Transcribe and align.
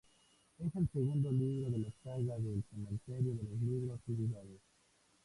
Es 0.57 0.75
el 0.75 0.89
segundo 0.91 1.31
libro 1.31 1.69
de 1.69 1.77
la 1.77 1.91
saga 2.03 2.35
del 2.39 2.63
"Cementerio 2.71 3.35
de 3.35 3.43
los 3.43 3.61
libros 3.61 3.99
olvidados". 4.09 4.59